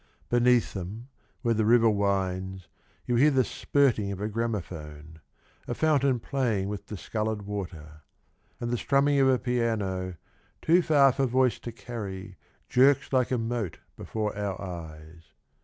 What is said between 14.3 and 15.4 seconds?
our eyes.